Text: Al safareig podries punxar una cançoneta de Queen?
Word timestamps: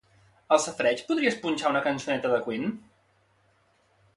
Al 0.55 0.61
safareig 0.63 1.03
podries 1.09 1.37
punxar 1.43 1.73
una 1.73 1.83
cançoneta 1.89 2.33
de 2.33 2.41
Queen? 2.49 2.67